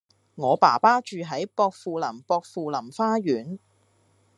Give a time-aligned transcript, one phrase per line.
[0.33, 3.59] 我爸爸住喺薄扶林薄扶林花園